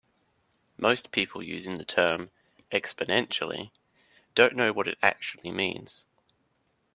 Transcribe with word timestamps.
Most 0.79 1.11
people 1.11 1.43
using 1.43 1.77
the 1.77 1.85
term 1.85 2.31
"exponentially" 2.71 3.69
don't 4.33 4.55
know 4.55 4.73
what 4.73 4.87
it 4.87 4.97
actually 5.03 5.51
means. 5.51 6.05